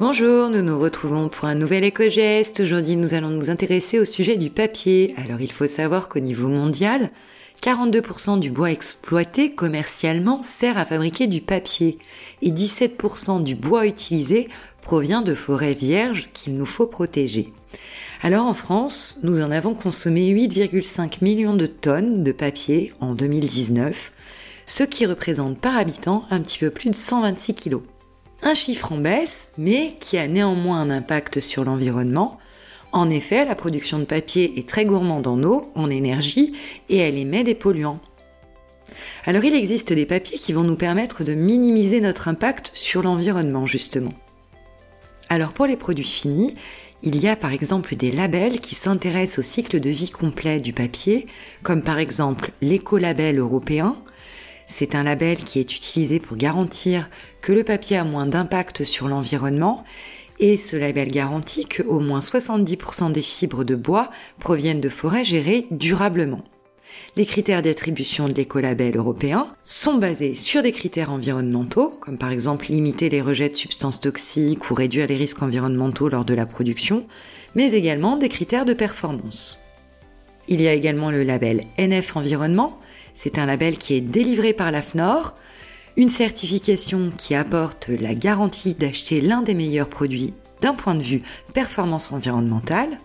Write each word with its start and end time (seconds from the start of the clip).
Bonjour, 0.00 0.48
nous 0.48 0.62
nous 0.62 0.78
retrouvons 0.78 1.28
pour 1.28 1.46
un 1.46 1.56
nouvel 1.56 1.82
éco-geste. 1.82 2.60
Aujourd'hui, 2.60 2.94
nous 2.94 3.14
allons 3.14 3.30
nous 3.30 3.50
intéresser 3.50 3.98
au 3.98 4.04
sujet 4.04 4.36
du 4.36 4.48
papier. 4.48 5.12
Alors, 5.16 5.40
il 5.40 5.50
faut 5.50 5.66
savoir 5.66 6.08
qu'au 6.08 6.20
niveau 6.20 6.46
mondial, 6.46 7.10
42% 7.64 8.38
du 8.38 8.48
bois 8.48 8.70
exploité 8.70 9.50
commercialement 9.50 10.44
sert 10.44 10.78
à 10.78 10.84
fabriquer 10.84 11.26
du 11.26 11.40
papier 11.40 11.98
et 12.42 12.52
17% 12.52 13.42
du 13.42 13.56
bois 13.56 13.88
utilisé 13.88 14.48
provient 14.82 15.20
de 15.20 15.34
forêts 15.34 15.74
vierges 15.74 16.28
qu'il 16.32 16.56
nous 16.56 16.66
faut 16.66 16.86
protéger. 16.86 17.52
Alors 18.22 18.46
en 18.46 18.54
France, 18.54 19.18
nous 19.24 19.42
en 19.42 19.50
avons 19.50 19.74
consommé 19.74 20.32
8,5 20.32 21.24
millions 21.24 21.54
de 21.54 21.66
tonnes 21.66 22.22
de 22.22 22.30
papier 22.30 22.92
en 23.00 23.14
2019, 23.14 24.12
ce 24.64 24.84
qui 24.84 25.06
représente 25.06 25.58
par 25.58 25.76
habitant 25.76 26.24
un 26.30 26.40
petit 26.40 26.58
peu 26.58 26.70
plus 26.70 26.90
de 26.90 26.94
126 26.94 27.54
kilos. 27.54 27.82
Un 28.42 28.54
chiffre 28.54 28.92
en 28.92 28.98
baisse, 28.98 29.50
mais 29.58 29.94
qui 29.98 30.16
a 30.16 30.28
néanmoins 30.28 30.80
un 30.80 30.90
impact 30.90 31.40
sur 31.40 31.64
l'environnement. 31.64 32.38
En 32.92 33.10
effet, 33.10 33.44
la 33.44 33.54
production 33.54 33.98
de 33.98 34.04
papier 34.04 34.58
est 34.58 34.68
très 34.68 34.84
gourmande 34.84 35.26
en 35.26 35.42
eau, 35.42 35.70
en 35.74 35.90
énergie, 35.90 36.52
et 36.88 36.98
elle 36.98 37.18
émet 37.18 37.44
des 37.44 37.54
polluants. 37.54 38.00
Alors 39.26 39.44
il 39.44 39.54
existe 39.54 39.92
des 39.92 40.06
papiers 40.06 40.38
qui 40.38 40.52
vont 40.52 40.62
nous 40.62 40.76
permettre 40.76 41.24
de 41.24 41.34
minimiser 41.34 42.00
notre 42.00 42.28
impact 42.28 42.70
sur 42.74 43.02
l'environnement, 43.02 43.66
justement. 43.66 44.14
Alors 45.28 45.52
pour 45.52 45.66
les 45.66 45.76
produits 45.76 46.04
finis, 46.04 46.54
il 47.02 47.20
y 47.20 47.28
a 47.28 47.36
par 47.36 47.52
exemple 47.52 47.94
des 47.96 48.10
labels 48.10 48.60
qui 48.60 48.74
s'intéressent 48.74 49.40
au 49.40 49.42
cycle 49.42 49.80
de 49.80 49.90
vie 49.90 50.10
complet 50.10 50.60
du 50.60 50.72
papier, 50.72 51.26
comme 51.62 51.82
par 51.82 51.98
exemple 51.98 52.52
l'écolabel 52.62 53.38
européen, 53.38 53.96
c'est 54.68 54.94
un 54.94 55.02
label 55.02 55.38
qui 55.38 55.58
est 55.58 55.74
utilisé 55.74 56.20
pour 56.20 56.36
garantir 56.36 57.10
que 57.40 57.52
le 57.52 57.64
papier 57.64 57.96
a 57.96 58.04
moins 58.04 58.26
d'impact 58.26 58.84
sur 58.84 59.08
l'environnement 59.08 59.82
et 60.38 60.58
ce 60.58 60.76
label 60.76 61.08
garantit 61.08 61.66
que 61.66 61.82
au 61.82 61.98
moins 61.98 62.20
70% 62.20 63.10
des 63.10 63.22
fibres 63.22 63.64
de 63.64 63.74
bois 63.74 64.10
proviennent 64.38 64.80
de 64.80 64.88
forêts 64.88 65.24
gérées 65.24 65.66
durablement. 65.72 66.44
Les 67.16 67.26
critères 67.26 67.62
d'attribution 67.62 68.28
de 68.28 68.34
l'écolabel 68.34 68.96
européen 68.96 69.52
sont 69.62 69.98
basés 69.98 70.34
sur 70.34 70.62
des 70.62 70.72
critères 70.72 71.10
environnementaux, 71.10 71.88
comme 72.00 72.18
par 72.18 72.30
exemple 72.30 72.66
limiter 72.66 73.08
les 73.08 73.20
rejets 73.20 73.48
de 73.48 73.56
substances 73.56 74.00
toxiques 74.00 74.70
ou 74.70 74.74
réduire 74.74 75.06
les 75.06 75.16
risques 75.16 75.42
environnementaux 75.42 76.08
lors 76.08 76.24
de 76.24 76.34
la 76.34 76.46
production, 76.46 77.06
mais 77.54 77.72
également 77.72 78.16
des 78.16 78.28
critères 78.28 78.64
de 78.64 78.74
performance. 78.74 79.60
Il 80.46 80.60
y 80.60 80.68
a 80.68 80.72
également 80.72 81.10
le 81.10 81.24
label 81.24 81.62
NF 81.78 82.16
Environnement, 82.16 82.78
c'est 83.20 83.36
un 83.36 83.46
label 83.46 83.78
qui 83.78 83.94
est 83.94 84.00
délivré 84.00 84.52
par 84.52 84.70
la 84.70 84.80
FNOR, 84.80 85.34
une 85.96 86.08
certification 86.08 87.10
qui 87.18 87.34
apporte 87.34 87.88
la 87.88 88.14
garantie 88.14 88.74
d'acheter 88.74 89.20
l'un 89.20 89.42
des 89.42 89.54
meilleurs 89.54 89.88
produits 89.88 90.34
d'un 90.60 90.72
point 90.72 90.94
de 90.94 91.02
vue 91.02 91.22
performance 91.52 92.12
environnementale. 92.12 92.96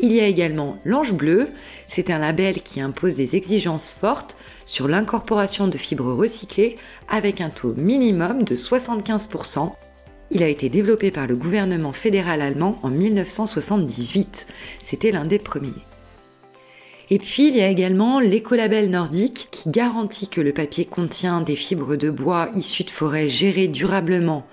Il 0.00 0.10
y 0.10 0.18
a 0.18 0.26
également 0.26 0.78
l'Ange 0.84 1.12
Bleu, 1.12 1.50
c'est 1.86 2.10
un 2.10 2.18
label 2.18 2.60
qui 2.60 2.80
impose 2.80 3.14
des 3.14 3.36
exigences 3.36 3.92
fortes 3.92 4.36
sur 4.64 4.88
l'incorporation 4.88 5.68
de 5.68 5.78
fibres 5.78 6.12
recyclées 6.12 6.74
avec 7.08 7.40
un 7.40 7.50
taux 7.50 7.74
minimum 7.76 8.42
de 8.42 8.56
75%. 8.56 9.70
Il 10.32 10.42
a 10.42 10.48
été 10.48 10.68
développé 10.68 11.12
par 11.12 11.28
le 11.28 11.36
gouvernement 11.36 11.92
fédéral 11.92 12.42
allemand 12.42 12.80
en 12.82 12.88
1978. 12.88 14.48
C'était 14.80 15.12
l'un 15.12 15.24
des 15.24 15.38
premiers. 15.38 15.70
Et 17.14 17.18
puis 17.18 17.48
il 17.48 17.56
y 17.58 17.60
a 17.60 17.68
également 17.68 18.20
l'écolabel 18.20 18.88
nordique 18.88 19.48
qui 19.50 19.68
garantit 19.68 20.28
que 20.28 20.40
le 20.40 20.54
papier 20.54 20.86
contient 20.86 21.42
des 21.42 21.56
fibres 21.56 21.94
de 21.94 22.08
bois 22.08 22.48
issues 22.56 22.84
de 22.84 22.90
forêts 22.90 23.28
gérées 23.28 23.68
durablement 23.68 24.46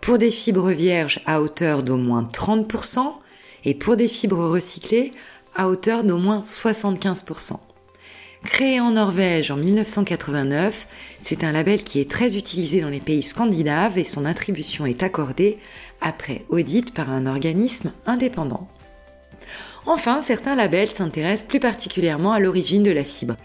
pour 0.00 0.16
des 0.16 0.30
fibres 0.30 0.70
vierges 0.70 1.20
à 1.26 1.42
hauteur 1.42 1.82
d'au 1.82 1.98
moins 1.98 2.26
30% 2.32 3.12
et 3.66 3.74
pour 3.74 3.96
des 3.96 4.08
fibres 4.08 4.48
recyclées 4.48 5.10
à 5.54 5.68
hauteur 5.68 6.02
d'au 6.02 6.16
moins 6.16 6.40
75%. 6.40 7.58
Créé 8.42 8.80
en 8.80 8.92
Norvège 8.92 9.50
en 9.50 9.56
1989, 9.58 10.88
c'est 11.18 11.44
un 11.44 11.52
label 11.52 11.84
qui 11.84 12.00
est 12.00 12.10
très 12.10 12.38
utilisé 12.38 12.80
dans 12.80 12.88
les 12.88 13.00
pays 13.00 13.22
scandinaves 13.22 13.98
et 13.98 14.04
son 14.04 14.24
attribution 14.24 14.86
est 14.86 15.02
accordée 15.02 15.58
après 16.00 16.46
audit 16.48 16.94
par 16.94 17.10
un 17.10 17.26
organisme 17.26 17.92
indépendant. 18.06 18.66
Enfin, 19.86 20.20
certains 20.22 20.54
labels 20.54 20.94
s'intéressent 20.94 21.48
plus 21.48 21.60
particulièrement 21.60 22.32
à 22.32 22.40
l'origine 22.40 22.82
de 22.82 22.92
la 22.92 23.04
fibre. 23.04 23.36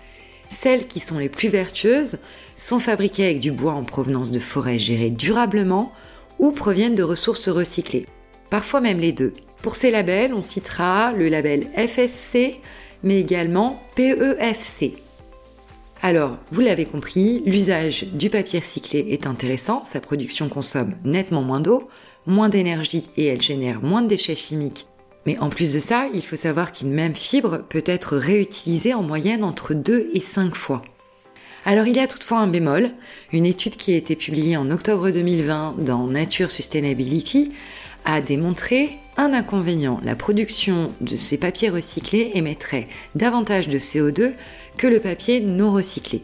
Celles 0.50 0.88
qui 0.88 1.00
sont 1.00 1.18
les 1.18 1.30
plus 1.30 1.50
vertueuses 1.50 2.20
sont 2.56 2.80
fabriquées 2.80 3.26
avec 3.26 3.40
du 3.40 3.52
bois 3.52 3.74
en 3.74 3.84
provenance 3.84 4.32
de 4.32 4.40
forêts 4.40 4.80
gérées 4.80 5.10
durablement 5.10 5.92
ou 6.40 6.52
proviennent 6.52 6.96
de 6.96 7.04
ressources 7.04 7.50
recyclées. 7.50 8.06
Parfois 8.50 8.82
même 8.82 9.00
les 9.00 9.12
deux. 9.12 9.34
Pour 9.62 9.76
ces 9.76 9.92
labels, 9.92 10.34
on 10.34 10.42
citera 10.42 11.12
le 11.12 11.28
label 11.28 11.68
FSC, 11.76 12.62
mais 13.04 13.20
également 13.20 13.82
PEFC. 13.96 14.94
Alors, 16.04 16.38
vous 16.52 16.62
l'avez 16.62 16.86
compris, 16.86 17.42
l'usage 17.46 18.04
du 18.04 18.30
papier 18.30 18.60
recyclé 18.60 19.08
est 19.10 19.26
intéressant, 19.26 19.84
sa 19.84 20.00
production 20.00 20.48
consomme 20.48 20.94
nettement 21.04 21.42
moins 21.42 21.60
d'eau, 21.60 21.90
moins 22.28 22.50
d'énergie 22.50 23.10
et 23.18 23.26
elle 23.26 23.42
génère 23.42 23.82
moins 23.82 24.04
de 24.04 24.08
déchets 24.08 24.36
chimiques 24.36 24.86
mais 25.28 25.38
en 25.40 25.50
plus 25.50 25.74
de 25.74 25.80
ça, 25.80 26.08
il 26.14 26.24
faut 26.24 26.38
savoir 26.38 26.72
qu'une 26.72 26.94
même 26.94 27.14
fibre 27.14 27.60
peut 27.68 27.84
être 27.86 28.16
réutilisée 28.16 28.94
en 28.94 29.04
moyenne 29.04 29.44
entre 29.44 29.74
2 29.74 30.10
et 30.14 30.22
5 30.22 30.56
fois. 30.56 30.82
Alors 31.66 31.86
il 31.86 31.98
y 31.98 32.00
a 32.00 32.08
toutefois 32.08 32.40
un 32.40 32.48
bémol, 32.48 32.92
une 33.34 33.46
étude 33.46 33.76
qui 33.76 33.94
a 33.94 33.98
été 33.98 34.16
publiée 34.16 34.56
en 34.56 34.72
octobre 34.72 35.10
2020 35.10 35.80
dans 35.80 36.08
Nature 36.08 36.50
Sustainability 36.50 37.52
a 38.06 38.22
démontré 38.22 39.00
un 39.18 39.34
inconvénient. 39.34 40.00
La 40.02 40.16
production 40.16 40.94
de 41.02 41.18
ces 41.18 41.38
papiers 41.38 41.70
recyclés 41.70 42.32
émettrait 42.36 42.88
davantage 43.16 43.68
de 43.68 43.80
CO2 43.80 44.32
que 44.78 44.88
le 44.88 45.02
papier 45.02 45.42
non 45.42 45.74
recyclé. 45.74 46.22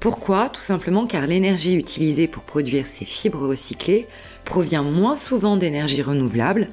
Pourquoi? 0.00 0.50
Tout 0.50 0.60
simplement 0.60 1.06
car 1.06 1.26
l'énergie 1.26 1.76
utilisée 1.76 2.28
pour 2.28 2.42
produire 2.42 2.84
ces 2.84 3.06
fibres 3.06 3.48
recyclées 3.48 4.06
provient 4.44 4.82
moins 4.82 5.16
souvent 5.16 5.56
d'énergie 5.56 6.02
renouvelable, 6.02 6.68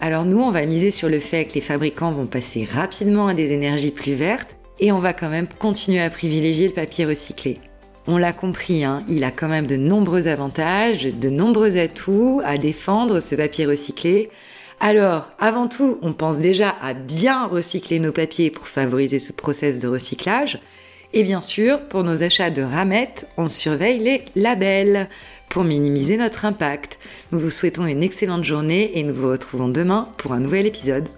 alors 0.00 0.24
nous, 0.24 0.40
on 0.40 0.50
va 0.50 0.64
miser 0.64 0.90
sur 0.92 1.08
le 1.08 1.18
fait 1.18 1.46
que 1.46 1.54
les 1.54 1.60
fabricants 1.60 2.12
vont 2.12 2.26
passer 2.26 2.64
rapidement 2.64 3.26
à 3.26 3.34
des 3.34 3.52
énergies 3.52 3.90
plus 3.90 4.14
vertes 4.14 4.56
et 4.78 4.92
on 4.92 5.00
va 5.00 5.12
quand 5.12 5.28
même 5.28 5.48
continuer 5.58 6.00
à 6.00 6.08
privilégier 6.08 6.68
le 6.68 6.74
papier 6.74 7.04
recyclé. 7.04 7.56
On 8.06 8.16
l'a 8.16 8.32
compris, 8.32 8.84
hein, 8.84 9.04
il 9.08 9.24
a 9.24 9.30
quand 9.30 9.48
même 9.48 9.66
de 9.66 9.76
nombreux 9.76 10.28
avantages, 10.28 11.04
de 11.04 11.28
nombreux 11.28 11.76
atouts 11.76 12.40
à 12.44 12.58
défendre 12.58 13.20
ce 13.20 13.34
papier 13.34 13.66
recyclé. 13.66 14.30
Alors, 14.80 15.28
avant 15.40 15.66
tout, 15.66 15.98
on 16.02 16.12
pense 16.12 16.38
déjà 16.38 16.76
à 16.80 16.94
bien 16.94 17.46
recycler 17.46 17.98
nos 17.98 18.12
papiers 18.12 18.50
pour 18.50 18.68
favoriser 18.68 19.18
ce 19.18 19.32
process 19.32 19.80
de 19.80 19.88
recyclage. 19.88 20.60
Et 21.14 21.22
bien 21.22 21.40
sûr, 21.40 21.80
pour 21.88 22.04
nos 22.04 22.22
achats 22.22 22.50
de 22.50 22.62
ramettes, 22.62 23.28
on 23.38 23.48
surveille 23.48 23.98
les 23.98 24.24
labels 24.36 25.08
pour 25.48 25.64
minimiser 25.64 26.18
notre 26.18 26.44
impact. 26.44 26.98
Nous 27.32 27.38
vous 27.38 27.50
souhaitons 27.50 27.86
une 27.86 28.02
excellente 28.02 28.44
journée 28.44 28.98
et 28.98 29.02
nous 29.02 29.14
vous 29.14 29.28
retrouvons 29.28 29.68
demain 29.68 30.08
pour 30.18 30.32
un 30.32 30.40
nouvel 30.40 30.66
épisode. 30.66 31.08